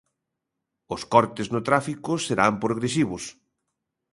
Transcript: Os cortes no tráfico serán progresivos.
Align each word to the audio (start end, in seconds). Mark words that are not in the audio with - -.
Os 0.93 1.01
cortes 1.13 1.47
no 1.53 1.61
tráfico 1.67 2.11
serán 2.27 2.53
progresivos. 2.63 3.23